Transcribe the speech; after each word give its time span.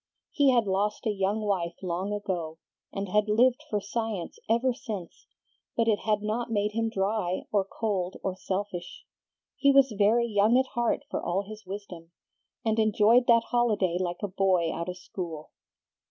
He 0.31 0.49
had 0.49 0.65
lost 0.65 1.05
a 1.05 1.11
young 1.13 1.41
wife 1.41 1.75
long 1.83 2.11
ago, 2.11 2.57
and 2.91 3.07
had 3.09 3.27
lived 3.29 3.61
for 3.69 3.79
science 3.79 4.39
ever 4.49 4.73
since, 4.73 5.27
but 5.77 5.87
it 5.87 5.99
had 5.99 6.23
not 6.23 6.49
made 6.49 6.71
him 6.71 6.89
dry, 6.89 7.43
or 7.51 7.63
cold, 7.63 8.17
or 8.23 8.35
selfish. 8.35 9.05
He 9.57 9.71
was 9.71 9.91
very 9.95 10.25
young 10.25 10.57
at 10.57 10.73
heart 10.73 11.05
for 11.11 11.21
all 11.23 11.43
his 11.43 11.67
wisdom, 11.67 12.09
and 12.65 12.79
enjoyed 12.79 13.27
that 13.27 13.43
holiday 13.51 13.97
like 13.99 14.23
a 14.23 14.27
boy 14.27 14.73
out 14.73 14.89
of 14.89 14.97
school. 14.97 15.51